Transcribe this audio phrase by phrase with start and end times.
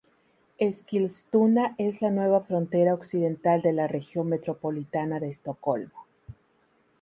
[0.57, 6.07] Eskilstuna es la nueva frontera occidental de la región metropolitana de Estocolmo.